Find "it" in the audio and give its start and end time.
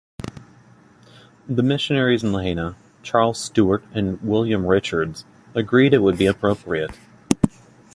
5.93-5.99